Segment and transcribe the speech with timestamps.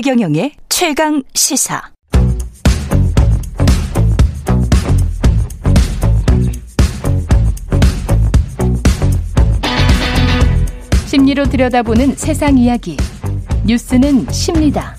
[0.00, 1.82] 최경영의 최강 시사.
[11.06, 12.96] 심리로 들여다보는 세상 이야기.
[13.66, 14.94] 뉴스는 십니다.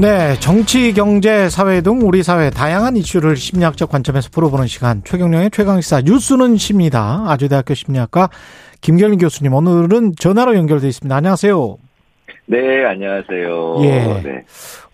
[0.00, 6.00] 네, 정치, 경제, 사회 등 우리 사회 다양한 이슈를 심리학적 관점에서 풀어보는 시간 최경령의 최강시사
[6.00, 7.22] 뉴스는 십니다.
[7.28, 8.30] 아주대학교 심리학과
[8.80, 11.14] 김결린 교수님 오늘은 전화로 연결돼 있습니다.
[11.14, 11.85] 안녕하세요.
[12.48, 13.76] 네, 안녕하세요.
[13.80, 14.22] 예.
[14.22, 14.44] 네.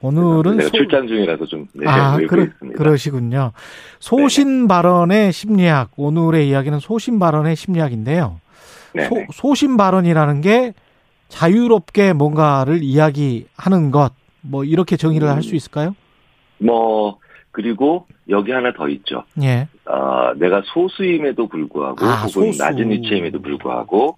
[0.01, 0.71] 오늘은 소...
[0.71, 2.79] 출장 중이라서 좀 네, 아, 그러, 있습니다.
[2.79, 3.53] 그러시군요.
[4.01, 8.41] 소신 발언의 심리학 오늘의 이야기는 소신 발언의 심리학인데요.
[8.95, 9.05] 네.
[9.05, 10.73] 소, 소신 발언이라는 게
[11.29, 15.95] 자유롭게 뭔가를 이야기하는 것, 뭐 이렇게 정의를 할수 있을까요?
[16.59, 17.19] 뭐
[17.51, 19.25] 그리고 여기 하나 더 있죠.
[19.43, 19.69] 예.
[19.85, 22.63] 아, 내가 소수임에도 불구하고 아, 혹은 소수.
[22.63, 24.17] 낮은 위치임에도 불구하고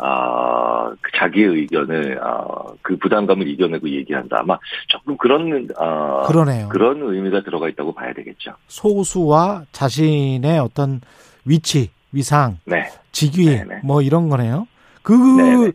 [0.00, 2.44] 아, 그 자기의 의견을 아,
[2.82, 4.38] 그 부담감을 이겨내고 얘기한다.
[4.40, 6.68] 아마 조금 그런 아, 그러네요.
[6.68, 8.54] 그런 의미가 들어가 있다고 봐야 되겠죠.
[8.66, 11.00] 소수와 자신의 어떤
[11.44, 12.88] 위치, 위상, 네.
[13.12, 13.80] 직위 네네.
[13.84, 14.66] 뭐 이런 거네요.
[15.02, 15.72] 그 네네.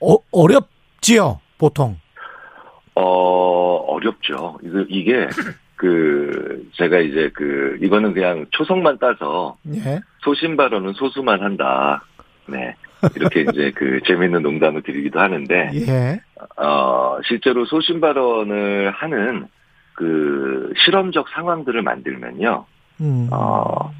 [0.00, 1.96] 어, 어렵지요, 보통.
[2.94, 3.02] 어,
[3.88, 4.58] 어렵죠.
[4.88, 5.26] 이게,
[5.76, 10.00] 그, 제가 이제 그, 이거는 그냥 초성만 따서 예.
[10.20, 12.04] 소신 발언은 소수만 한다.
[12.46, 12.74] 네.
[13.14, 16.20] 이렇게 이제 그 재밌는 농담을 드리기도 하는데, 예.
[16.56, 19.46] 어, 실제로 소신 발언을 하는
[19.94, 22.64] 그 실험적 상황들을 만들면요,
[23.00, 23.28] 음.
[23.30, 23.92] 어,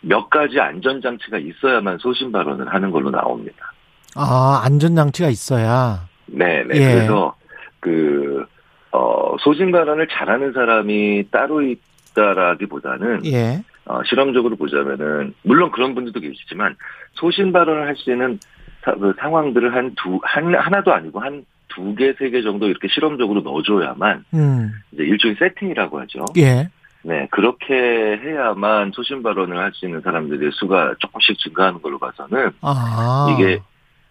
[0.00, 3.72] 몇 가지 안전장치가 있어야만 소신 발언을 하는 걸로 나옵니다.
[4.16, 6.08] 아, 안전장치가 있어야.
[6.26, 6.76] 네, 네.
[6.76, 6.94] 예.
[6.94, 7.34] 그래서
[7.80, 8.46] 그
[8.92, 13.62] 어, 소신 발언을 잘하는 사람이 따로 있다라기보다는 예.
[13.86, 16.76] 어, 실험적으로 보자면은 물론 그런 분들도 계시지만
[17.14, 18.38] 소신 발언을 할 수 있는
[18.82, 22.86] 사- 그 상황들을 한 두 한 하나도 아니고 한 두 개, 세 개 정도 이렇게
[22.88, 24.70] 실험적으로 넣어줘야만 음.
[24.92, 26.24] 이제 일종의 세팅이라고 하죠.
[26.36, 26.68] 예.
[27.02, 33.26] 네, 그렇게 해야만 소신 발언을 할 수 있는 사람들의 수가 조금씩 증가하는 걸로 봐서는 아.
[33.34, 33.58] 이게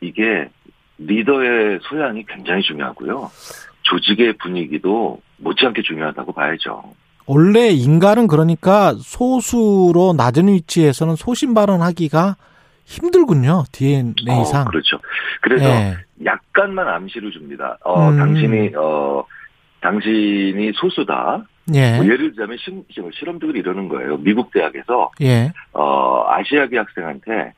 [0.02, 0.50] 이게
[0.98, 3.32] 리더의 소양이 굉장히 중요하고요.
[3.84, 6.84] 조직의 분위기도 못지않게 중요하다고 봐야죠.
[7.26, 12.36] 원래 인간은 그러니까 소수로 낮은 위치에서는 소신 발언하기가
[12.86, 13.64] 힘들군요.
[13.72, 14.62] DNA상.
[14.64, 15.00] 어, 그렇죠.
[15.42, 15.98] 그래서 예.
[16.26, 17.78] 약간만 암시를 줍니다.
[17.84, 18.18] 어, 음.
[18.18, 19.24] 당신이 어
[19.82, 21.44] 당신이 소수다.
[21.74, 21.96] 예.
[21.96, 22.84] 뭐 예를 들자면 실-
[23.14, 24.18] 실험적으로 이러는 거예요.
[24.18, 25.52] 미국 대학에서 예.
[25.72, 27.54] 어 아시아계 학생한테 예.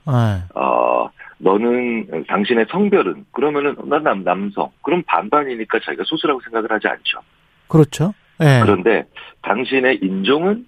[0.54, 1.10] 어
[1.40, 7.20] 너는 당신의 성별은 그러면은 난 남, 남성 그럼 반반이니까 자기가 소수라고 생각을 하지 않죠.
[7.68, 8.14] 그렇죠.
[8.42, 8.62] 예.
[8.64, 9.06] 그런데
[9.42, 10.66] 당신의 인종은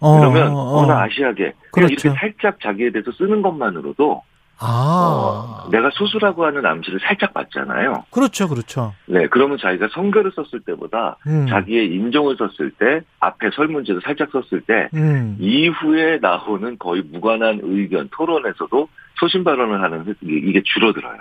[0.00, 1.92] 어, 그러면 어, 어, 나 아시아계 그렇죠.
[1.92, 4.22] 이렇게 살짝 자기에 대해서 쓰는 것만으로도
[4.62, 5.64] 아.
[5.66, 8.04] 어, 내가 소수라고 하는 암시를 살짝 받잖아요.
[8.10, 8.46] 그렇죠.
[8.46, 8.92] 그렇죠.
[9.06, 11.46] 네, 그러면 자기가 성별을 썼을 때보다 음.
[11.48, 15.36] 자기의 인종을 썼을 때 앞에 설문지를 살짝 썼을 때 음.
[15.40, 18.88] 이후에 나오는 거의 무관한 의견 토론에서도
[19.18, 21.18] 소신 발언을 하는 게- 이게 줄어들어요.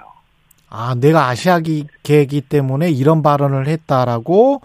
[0.70, 4.62] 아, 내가 아시아계이기 때문에 이런 발언을 했다라고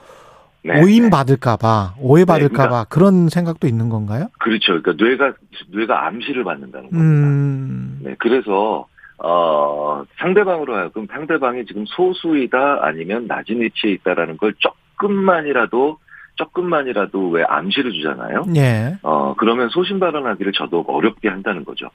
[0.67, 1.11] 네, 오인 네.
[1.11, 4.29] 받을까봐, 오해 받을까봐 그러니까- 그런 생각도 있는 건가요?
[4.39, 4.81] 그렇죠.
[4.81, 5.33] 그러니까 뇌가
[5.69, 7.05] 뇌가 암시를 받는다는 겁니다.
[7.29, 8.87] 음, 네, 그래서
[9.19, 15.99] 어 상대방으로 하여금 상대방이 지금 소수이다 아니면 낮은 위치에 있다라는 걸 조금만이라도
[16.37, 18.45] 조금만이라도 왜 암시를 주잖아요.
[18.57, 21.91] 예, 어 그러면 소신 발언하기를 저도 어렵게 한다는 거죠.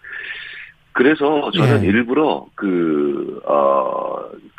[0.92, 1.88] 그래서 저는 예.
[1.88, 4.18] 일부러 그, 어,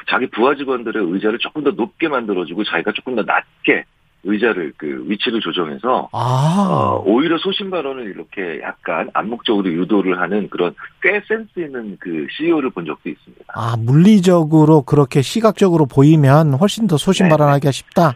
[0.09, 3.85] 자기 부하 직원들의 의자를 조금 더 높게 만들어주고 자기가 조금 더 낮게
[4.25, 10.75] 의자를 그 위치를 조정해서 아, 어, 오히려 소신 발언을 이렇게 약간 암묵적으로 유도를 하는 그런
[11.03, 13.45] 꽤 센스 있는 그 CEO를 본 적도 있습니다.
[13.55, 18.15] 아, 물리적으로 그렇게 시각적으로 보이면 훨씬 더 소신 네, 발언하기가 쉽다?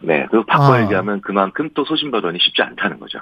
[0.00, 0.82] 네, 그리고 바꿔 아.
[0.82, 3.18] 얘기하면 그만큼 또 소신 발언이 쉽지 않다는 거죠.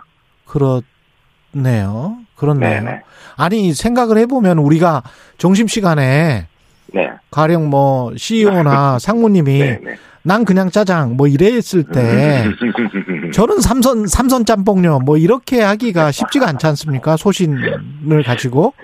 [0.47, 2.19] 그렇네요.
[2.37, 2.83] 그렇네요.
[2.83, 3.03] 네네.
[3.37, 5.03] 아니, 생각을 해보면 우리가
[5.37, 6.47] 점심 시간에
[6.93, 7.11] 네.
[7.31, 9.97] 가령 뭐 CEO나 상무님이 네네.
[10.23, 12.45] 난 그냥 짜장 뭐 이랬을 때
[13.33, 18.75] 저는 삼선 삼선 짬뽕요 뭐 이렇게 하기가 쉽지가 않지 않습니까 소신을 가지고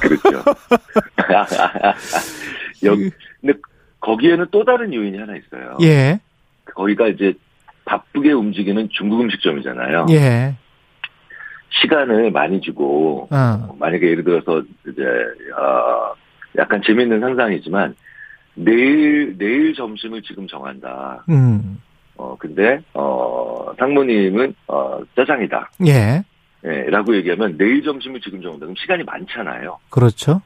[0.00, 0.42] 그렇죠.
[2.82, 3.10] 여기,
[3.40, 3.58] 근데
[4.00, 5.76] 거기에는 또 다른 요인이 하나 있어요.
[5.82, 6.20] 예
[6.74, 7.34] 거기가 이제
[7.84, 10.06] 바쁘게 움직이는 중국 음식점이잖아요.
[10.10, 10.54] 예.
[11.82, 13.76] 시간을 많이 주고 어.
[13.78, 15.02] 만약에 예를 들어서 이제
[15.56, 16.14] 어
[16.56, 17.94] 약간 재밌는 상상이지만
[18.64, 21.24] 내일 내일 점심을 지금 정한다.
[21.28, 21.80] 음.
[22.16, 25.70] 어 근데 어 상무님은 어 짜장이다.
[25.86, 26.22] 예.
[26.62, 28.66] 예, 라고 얘기하면 내일 점심을 지금 정한다.
[28.66, 29.78] 그럼 시간이 많잖아요.
[29.88, 30.42] 그렇죠.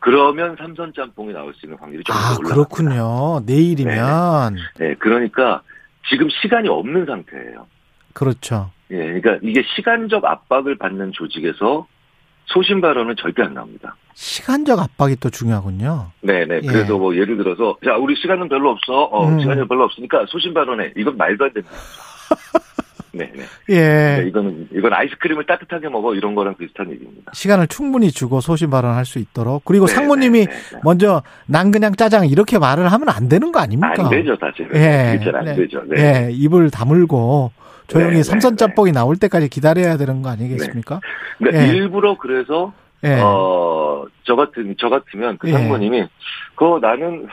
[0.00, 2.54] 그러면 삼선 짬뽕이 나올 수 있는 확률이 조금 아, 더 올라갑니다.
[2.54, 3.40] 그렇군요.
[3.46, 4.56] 내일이면.
[4.78, 5.62] 네, 그러니까
[6.08, 7.66] 지금 시간이 없는 상태예요.
[8.12, 8.70] 그렇죠.
[8.92, 11.86] 예, 그러니까 이게 시간적 압박을 받는 조직에서
[12.46, 13.96] 소신 발언은 절대 안 나옵니다.
[14.18, 16.10] 시간적 압박이 또 중요하군요.
[16.22, 16.60] 네네.
[16.64, 16.66] 예.
[16.66, 19.04] 그래서 뭐 예를 들어서 자 우리 시간은 별로 없어.
[19.04, 19.38] 어, 음.
[19.38, 20.92] 시간이 별로 없으니까 소신 발언해.
[20.96, 21.66] 이건 말도 안 거죠.
[23.12, 23.32] 네네.
[23.68, 23.74] 예.
[24.20, 27.30] 네, 이거는 이건 아이스크림을 따뜻하게 먹어 이런 거랑 비슷한 얘기입니다.
[27.32, 29.64] 시간을 충분히 주고 소신 발언할 수 있도록.
[29.64, 30.80] 그리고 네, 상무님이 네, 네, 네.
[30.82, 33.94] 먼저 난 그냥 짜장 이렇게 말을 하면 안 되는 거 아닙니까?
[33.96, 34.74] 안 되죠 사실은.
[34.74, 35.20] 예.
[35.22, 35.54] 잘안 네.
[35.54, 35.80] 되죠.
[35.86, 36.26] 네.
[36.26, 37.52] 예, 입을 다물고
[37.86, 38.66] 조용히 네, 네, 삼선 네.
[38.66, 41.00] 짬뽕이 나올 때까지 기다려야 되는 거 아니겠습니까?
[41.38, 41.68] 그러니까 예.
[41.68, 42.72] 일부러 그래서
[43.04, 43.20] 예.
[43.20, 45.52] 어, 저 같은, 저 같으면 그 예.
[45.52, 46.06] 상무님이,
[46.54, 47.28] 그 나는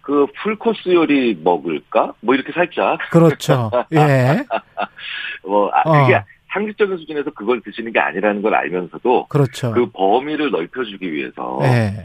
[0.00, 2.14] 그 풀코스 요리 먹을까?
[2.20, 3.70] 뭐 이렇게 살짝, 그렇죠.
[3.92, 4.44] 예.
[5.44, 6.02] 뭐, 아, 어.
[6.02, 6.22] 그게
[6.52, 9.72] 상식적인 수준에서 그걸 드시는 게 아니라는 걸 알면서도 그렇죠.
[9.72, 12.04] 그 범위를 넓혀주기 위해서, 예.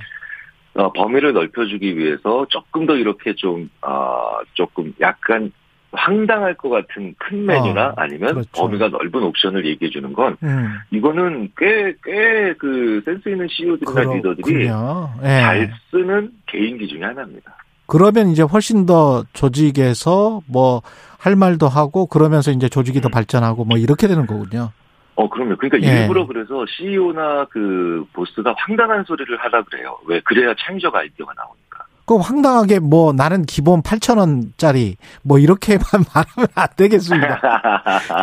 [0.76, 5.52] 어, 범위를 넓혀주기 위해서 조금 더 이렇게 좀, 어, 조금 약간
[5.92, 8.50] 황당할 것 같은 큰 메뉴나 어, 아니면 그렇죠.
[8.54, 10.76] 범위가 넓은 옵션을 얘기해 주는 건 음.
[10.92, 15.10] 이거는 꽤, 꽤 그 센스 있는 CEO들이나 리더들이 그렇군요.
[15.24, 15.28] 예.
[15.42, 17.56] 잘 쓰는 개인기 중에 하나입니다.
[17.86, 20.82] 그러면 이제 훨씬 더 조직에서 뭐
[21.20, 23.12] 할 말도 하고 그러면서 이제 조직이 더 음.
[23.12, 24.72] 발전하고 뭐 이렇게 되는 거군요.
[25.16, 25.56] 어, 그럼요.
[25.58, 26.02] 그러니까 예.
[26.02, 29.98] 일부러 그래서 CEO나 그 보스가 황당한 소리를 하라 그래요.
[30.06, 30.20] 왜?
[30.22, 31.67] 그래야 창의적 아이디어가 나오니까.
[32.08, 35.84] 그 황당하게 뭐 나는 기본 8천 원짜리 뭐 이렇게만
[36.16, 37.42] 말하면 안 되겠습니다.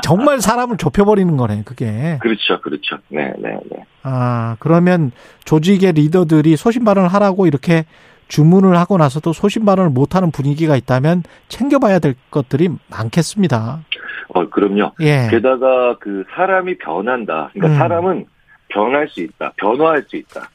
[0.02, 2.18] 정말 사람을 좁혀버리는 거네 그게.
[2.22, 2.96] 그렇죠, 그렇죠.
[3.08, 3.84] 네, 네, 네.
[4.02, 5.12] 아 그러면
[5.44, 7.84] 조직의 리더들이 소신 발언을 하라고 이렇게
[8.28, 13.84] 주문을 하고 나서도 소신 발언을 못하는 분위기가 있다면 챙겨봐야 될 것들이 많겠습니다.
[14.28, 14.92] 어, 그럼요.
[15.00, 15.28] 예.
[15.30, 17.50] 게다가 그 사람이 변한다.
[17.52, 17.78] 그러니까 음.
[17.78, 18.26] 사람은
[18.68, 19.52] 변할 수 있다.
[19.58, 20.48] 변화할 수 있다.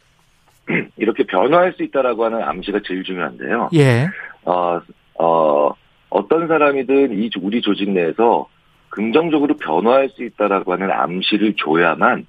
[0.98, 3.70] 이렇게 변화할 수 있다라고 하는 암시가 제일 중요한데요.
[3.76, 4.08] 예.
[4.46, 4.80] 어,
[5.20, 5.70] 어,
[6.10, 8.48] 어떤 사람이든 이 조- 우리 조직 내에서
[8.90, 12.26] 긍정적으로 변화할 수 있다라고 하는 암시를 줘야만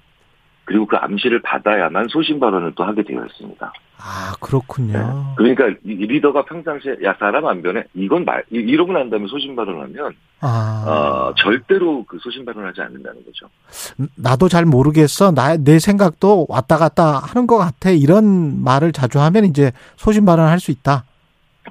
[0.71, 3.73] 그리고 그 암시를 받아야만 소신 발언을 또 하게 되어 있습니다.
[3.97, 5.33] 아 그렇군요.
[5.35, 9.53] 그러니까 이이 리더가 평상시에 야 사람 안 변해 이건 말 이- 이러고 난 다음에 소신
[9.53, 13.47] 발언하면 아 어, 절대로 그 소신 발언하지 않는다는 거죠.
[14.15, 15.31] 나도 잘 모르겠어.
[15.33, 17.89] 나 내 생각도 왔다 갔다 하는 것 같아.
[17.91, 21.03] 이런 말을 자주 하면 이제 소신 발언할 수 있다.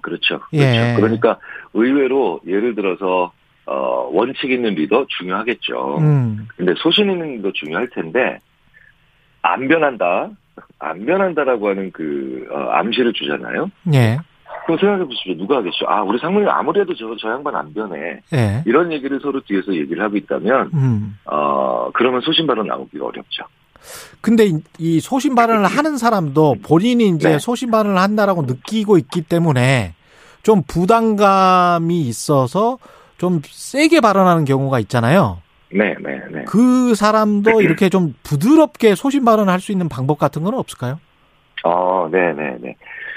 [0.02, 0.40] 그렇죠.
[0.50, 0.62] 그렇죠.
[0.62, 0.94] 예.
[0.96, 1.38] 그러니까
[1.72, 3.32] 의외로 예를 들어서
[3.64, 5.98] 어, 원칙 있는 리더 중요하겠죠.
[6.00, 6.48] 음.
[6.56, 8.38] 근데 소신 있는 리더 중요할 텐데
[9.42, 10.30] 안 변한다.
[10.78, 13.70] 안 변한다라고 하는 그 어, 암시를 주잖아요.
[13.94, 14.18] 예.
[14.66, 15.36] 그럼 생각해 보십시오.
[15.36, 15.86] 누가 하겠죠?
[15.88, 18.20] 아, 우리 상무님 아무래도 저, 저 양반 안 변해.
[18.32, 18.62] 예.
[18.66, 21.16] 이런 얘기를 서로 뒤에서 얘기를 하고 있다면, 음.
[21.24, 23.44] 어, 그러면 소신 발언 나오기가 어렵죠.
[24.20, 27.38] 근데 이- 이 소신 발언을 하는 사람도 본인이 이제 네.
[27.38, 29.94] 소신 발언을 한다라고 느끼고 있기 때문에
[30.42, 32.78] 좀 부담감이 있어서
[33.18, 35.38] 좀 세게 발언하는 경우가 있잖아요.
[35.72, 36.44] 네, 네, 네.
[36.44, 41.00] 그 사람도 이렇게 좀 부드럽게 소신 발언할 수 있는 방법 같은 건 없을까요?
[41.64, 42.76] 어, 네, 네, 네.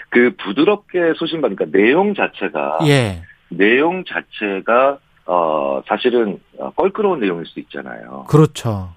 [0.10, 3.24] 그 부드럽게 소신 발언, 그러니까 내용 자체가, 예.
[3.50, 8.26] 내용 자체가, 어, 사실은 어, 껄끄러운 내용일 수 있잖아요.
[8.30, 8.94] 그렇죠.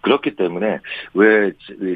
[0.00, 0.78] 그렇기 때문에
[1.14, 1.52] 왜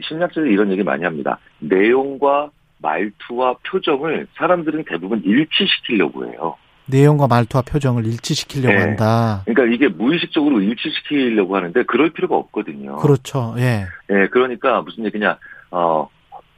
[0.08, 1.38] 심리학자들이 이런 얘기 많이 합니다.
[1.60, 6.56] 내용과 말투와 표정을 사람들은 대부분 일치시키려고 해요.
[6.86, 8.80] 내용과 말투와 표정을 일치시키려고 네.
[8.80, 9.42] 한다.
[9.46, 12.96] 그러니까 이게 무의식적으로 일치시키려고 하는데 그럴 필요가 없거든요.
[12.96, 13.54] 그렇죠.
[13.58, 13.86] 예.
[14.10, 15.38] 예, 그러니까 무슨 얘기냐,
[15.70, 16.08] 어,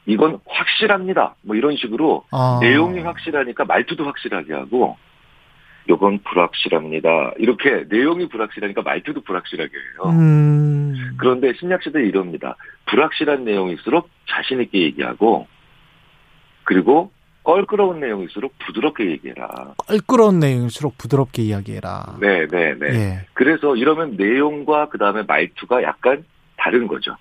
[0.07, 1.35] 이건 확실합니다.
[1.43, 2.59] 뭐 이런 식으로 어.
[2.61, 4.97] 내용이 확실하니까 말투도 확실하게 하고,
[5.89, 7.35] 요건 불확실합니다.
[7.39, 10.11] 이렇게 내용이 불확실하니까 말투도 불확실하게 해요.
[10.11, 11.15] 음.
[11.17, 12.57] 그런데 심리학자들이 이럽니다.
[12.87, 15.47] 불확실한 내용일수록 자신 있게 얘기하고,
[16.65, 17.13] 그리고
[17.47, 19.75] 껄끄러운 내용일수록 부드럽게 얘기해라.
[19.87, 22.17] 껄끄러운 내용일수록 부드럽게 이야기해라.
[22.21, 22.87] 네, 네, 네.
[22.89, 23.27] 예.
[23.35, 26.25] 그래서 이러면 내용과 그 다음에 말투가 약간
[26.57, 27.17] 다른 거죠.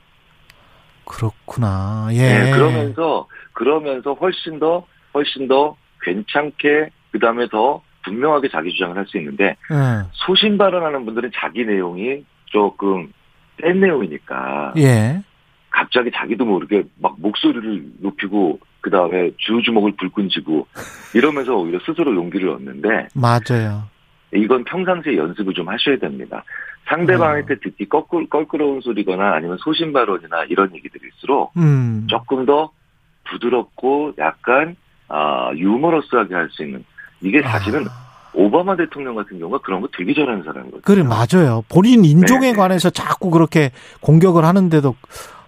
[1.06, 2.08] 그렇구나.
[2.14, 2.40] 예.
[2.40, 9.06] 네, 그러면서 그러면서 훨씬 더 훨씬 더 괜찮게 그 다음에 더 분명하게 자기 주장을 할
[9.06, 10.10] 수 있는데 예.
[10.14, 13.14] 소신 발언하는 분들은 자기 내용이 조금
[13.62, 15.22] 센 내용이니까 예.
[15.70, 20.68] 갑자기 자기도 모르게 막 목소리를 높이고 그 다음에 주주목을 불끈 쥐고
[21.16, 23.86] 이러면서 오히려 스스로 용기를 얻는데 맞아요.
[24.32, 26.44] 이건 평상시에 연습을 좀 하셔야 됩니다.
[26.88, 27.58] 상대방한테 어.
[27.64, 32.06] 듣기 껄끄, 껄끄러운 소리거나 아니면 소신 발언이나 이런 얘기들일수록 음.
[32.08, 32.70] 조금 더
[33.28, 34.76] 부드럽고 약간
[35.08, 36.86] 아, 유머러스하게 할 수 있는
[37.22, 38.06] 이게 사실은 아.
[38.36, 40.82] 오바마 대통령 같은 경우가 그런 거 되게 잘하는 사람이거든요.
[40.84, 41.64] 그래 맞아요.
[41.70, 42.54] 본인 인종에 네.
[42.54, 44.96] 관해서 자꾸 그렇게 공격을 하는데도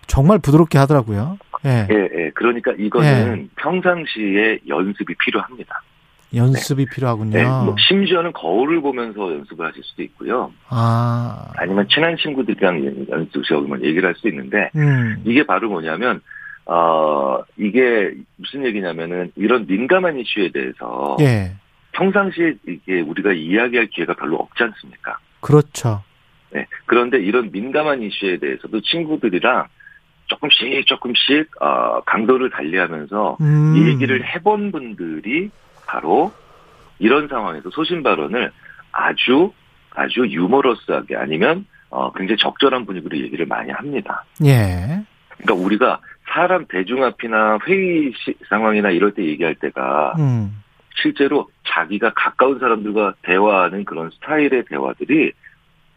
[0.07, 1.37] 정말 부드럽게 하더라고요.
[1.65, 1.87] 예.
[1.89, 2.31] 예, 예.
[2.35, 5.81] 그러니까 이거는 평상시에 연습이 필요합니다.
[6.35, 7.31] 연습이 필요하군요.
[7.31, 10.51] 네, 뭐 심지어는 거울을 보면서 연습을 하실 수도 있고요.
[10.67, 11.47] 아.
[11.55, 15.21] 아니면 친한 친구들이랑 연습 시험을 얘기를 할 수 있는데 음.
[15.25, 16.21] 이게 바로 뭐냐면
[16.65, 21.53] 어 이게 무슨 얘기냐면은 이런 민감한 이슈에 대해서 예.
[21.93, 25.17] 평상시에 이게 우리가 이야기할 기회가 별로 없지 않습니까?
[25.39, 26.03] 그렇죠.
[26.51, 26.65] 네.
[26.85, 29.67] 그런데 이런 민감한 이슈에 대해서도 친구들이랑
[30.27, 33.75] 조금씩 조금씩 어, 강도를 달리하면서 음.
[33.75, 35.49] 이 얘기를 해본 분들이
[35.85, 36.31] 바로
[36.99, 38.51] 이런 상황에서 소신 발언을
[38.91, 39.51] 아주
[39.91, 44.25] 아주 유머러스하게 아니면 어, 굉장히 적절한 분위기로 얘기를 많이 합니다.
[44.45, 45.01] 예.
[45.37, 50.61] 그러니까 우리가 사람 대중 앞이나 회의 시- 상황이나 이럴 때 얘기할 때가 음.
[51.01, 55.31] 실제로 자기가 가까운 사람들과 대화하는 그런 스타일의 대화들이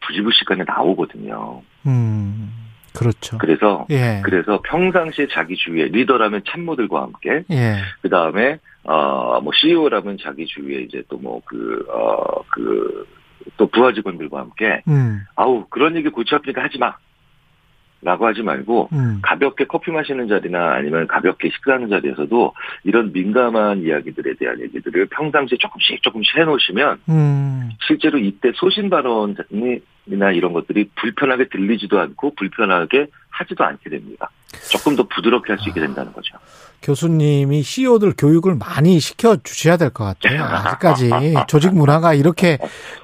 [0.07, 1.63] 부지불식간에 나오거든요.
[1.87, 2.53] 음.
[2.95, 3.39] 그렇죠.
[3.39, 4.21] 그래서 예.
[4.25, 7.77] 그래서 평상시에 자기 주위에 리더라면 참모들과 함께 예.
[8.03, 13.07] 그 다음에 어뭐 CEO라면 자기 주위에 이제 또 뭐 그 어그
[13.57, 15.21] 또 부하 직원들과 함께 음.
[15.37, 16.95] 아우 그런 얘기 골치 아프니까 하지 마.
[18.03, 19.19] 라고 하지 말고 음.
[19.23, 22.55] 가볍게 커피 마시는 자리나 아니면 가볍게 식사하는 자리에서도
[22.85, 27.71] 이런 민감한 이야기들에 대한 얘기들을 평상시에 조금씩 조금씩 해놓으시면 음.
[27.87, 34.31] 실제로 이때 소신 발언이나 이런 것들이 불편하게 들리지도 않고 불편하게 하지도 않게 됩니다.
[34.69, 36.35] 조금 더 부드럽게 할 수 있게 된다는 거죠.
[36.83, 40.43] 교수님이 CEO들 교육을 많이 시켜 주셔야 될 것 같아요.
[40.45, 41.11] 아직까지
[41.47, 42.59] 조직 문화가 이렇게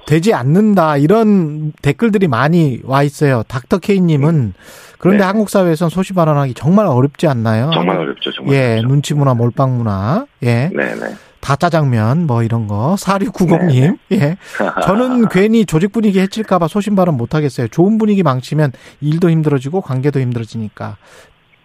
[0.07, 3.43] 되지 않는다 이런 댓글들이 많이 와 있어요.
[3.47, 4.53] 닥터 K님은
[4.97, 5.27] 그런데 네.
[5.27, 7.69] 한국 사회에선 소시 발언하기 정말 어렵지 않나요?
[7.71, 8.55] 정말 어렵죠, 정말.
[8.55, 8.87] 예, 어렵죠.
[8.87, 11.15] 눈치 문화, 몰빵 문화, 예, 네네.
[11.39, 12.95] 다 짜장면 뭐 이런 거.
[12.97, 14.37] 4690님, 예.
[14.83, 17.67] 저는 괜히 조직 분위기 해칠까봐 소신 발언 못 하겠어요.
[17.67, 20.97] 좋은 분위기 망치면 일도 힘들어지고 관계도 힘들어지니까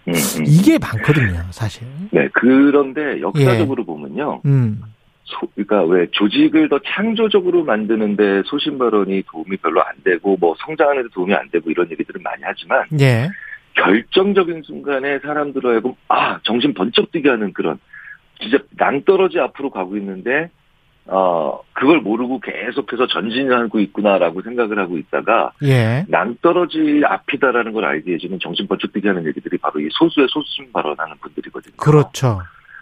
[0.09, 0.44] 음, 음.
[0.47, 1.87] 이게 많거든요, 사실.
[2.11, 4.42] 네, 그런데 역사적으로 보면요.
[4.44, 4.82] 음,
[5.25, 11.04] 소, 그러니까 왜 조직을 더 창조적으로 만드는데 소신 발언이 도움이 별로 안 되고 뭐 성장하는
[11.04, 13.28] 데 도움이 안 되고 이런 얘기들은 많이 하지만 예,
[13.75, 17.78] 결정적인 순간에 사람들로 하여금 아 정신 번쩍 뜨게 하는 그런
[18.40, 20.50] 진짜 낭떠러지 앞으로 가고 있는데
[21.06, 28.38] 어 그걸 모르고 계속해서 전진하고 있구나라고 생각을 하고 있다가 예, 낭떠러지 앞이다라는 걸 알게 해주는
[28.40, 31.75] 정신 번쩍 뜨게 하는 얘기들이 바로 이 소수의 소수심 발언하는 분들이거든요.
[31.76, 32.40] 그렇죠.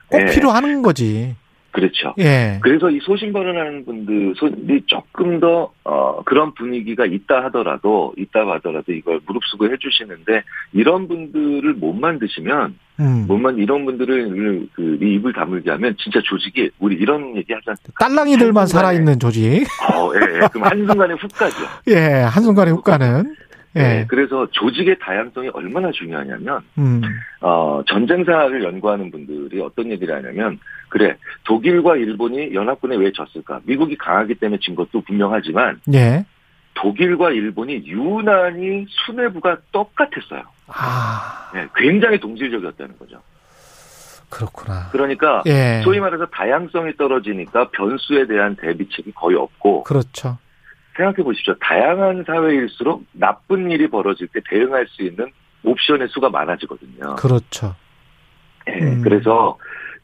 [0.09, 0.27] 꼭 예.
[0.27, 1.35] 필요하는 거지.
[1.71, 2.15] 그렇죠.
[2.19, 8.93] 예, 그래서 이 소신 발언하는 분들이 조금 더 어, 그런 분위기가 있다 하더라도 있다 하더라도
[8.93, 13.25] 이걸 무릅쓰고 해주시는데 이런 분들을 못 만드시면 음.
[13.27, 17.93] 못만 이런 분들을 그 입을 다물게 하면 진짜 조직이 우리 이런 얘기 하지 않습니까?
[17.99, 19.67] 딸랑이들만 살아있는 조직.
[19.93, 20.49] 어, 예, 예.
[20.53, 21.57] 그럼 한순간에 훅 가죠.
[21.89, 23.35] 예, 한순간에 훅 가는.
[23.77, 23.81] 예.
[23.81, 27.01] 예, 그래서 조직의 다양성이 얼마나 중요하냐면 음,
[27.41, 30.59] 어, 전쟁사를 연구하는 분들이 어떤 얘기를 하냐면,
[30.89, 33.61] 그래, 독일과 일본이 연합군에 왜 졌을까?
[33.65, 36.25] 미국이 강하기 때문에 진 것도 분명하지만, 예.
[36.75, 40.43] 독일과 일본이 유난히 수뇌부가 똑같았어요.
[40.67, 43.21] 아, 예, 굉장히 동질적이었다는 거죠.
[44.31, 44.89] 그렇구나.
[44.91, 50.39] 그러니까, 예, 소위 말해서 다양성이 떨어지니까 변수에 대한 대비책이 거의 없고, 그렇죠.
[51.01, 51.55] 생각해 보십시오.
[51.61, 55.27] 다양한 사회일수록 나쁜 일이 벌어질 때 대응할 수 있는
[55.65, 57.17] 옵션의 수가 많아지거든요.
[57.17, 57.75] 그렇죠.
[58.69, 59.01] 예, 음.
[59.03, 59.57] 그래서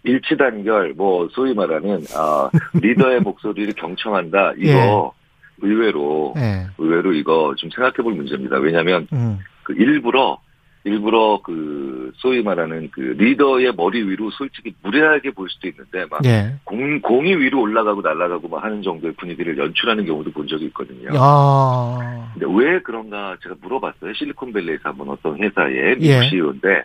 [0.02, 4.54] 일치 단결, 뭐 소위 말하는 아, 리더의 목소리를 경청한다.
[4.56, 5.12] 이거
[5.58, 8.58] 의외로 예, 의외로 이거 좀 생각해 볼 문제입니다.
[8.58, 10.38] 왜냐하면 음, 그 일부러
[10.86, 16.54] 일부러 그 소위 말하는 그 리더의 머리 위로 솔직히 무례하게 볼 수도 있는데 막 예.
[16.62, 21.08] 공, 공이 위로 올라가고 날아가고 막 하는 정도의 분위기를 연출하는 경우도 본 적이 있거든요.
[21.08, 24.14] 야, 근데 왜 그런가 제가 물어봤어요.
[24.14, 26.20] 실리콘밸리에서 한번 어떤 회사의 예.
[26.20, 26.84] 미국 CEO인데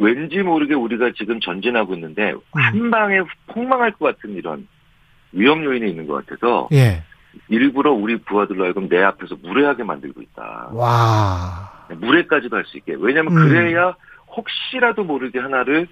[0.00, 2.40] 왠지 모르게 우리가 지금 전진하고 있는데 음.
[2.52, 4.66] 한 방에 폭망할 것 같은 이런
[5.30, 7.04] 위험 요인이 있는 것 같아서 예.
[7.48, 10.70] 일부러 우리 부하들로 하여금 내 앞에서 무례하게 만들고 있다.
[10.72, 12.94] 와, 무례까지도 할 수 있게.
[12.98, 13.48] 왜냐하면 음.
[13.48, 13.94] 그래야
[14.36, 15.88] 혹시라도 모르게 하나를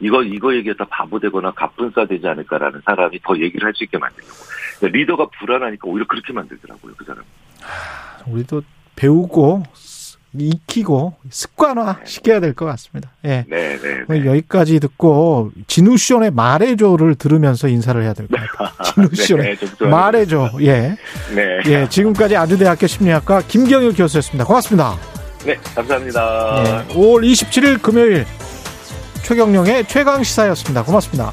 [0.00, 4.34] 이거 이거 얘기했다 바보 되거나 가뿐싸 되지 않을까라는 사람이 더 얘기를 할 수 있게 만들려고.
[4.78, 7.22] 그러니까 리더가 불안하니까 오히려 그렇게 만들더라고요 그 사람.
[8.26, 8.62] 우리도
[8.96, 9.62] 배우고
[10.38, 13.10] 익히고 습관화 시켜야 될 것 같습니다.
[13.24, 13.46] 예.
[13.48, 14.26] 네, 네, 네.
[14.26, 18.82] 여기까지 듣고 진우션의 말해줘를 들으면서 인사를 해야 될 것 같아요.
[19.16, 19.90] 진우션의 네, 좀 좋아요.
[19.90, 20.50] 말해줘.
[20.60, 20.96] 예.
[21.34, 21.60] 네.
[21.68, 21.88] 예.
[21.88, 24.44] 지금까지 아주대학교 심리학과 김경일 교수였습니다.
[24.44, 24.96] 고맙습니다.
[25.46, 26.84] 네, 감사합니다.
[26.88, 26.94] 예.
[26.94, 28.26] 5월 27일 금요일
[29.22, 30.82] 최경령의 최강 시사였습니다.
[30.82, 31.32] 고맙습니다.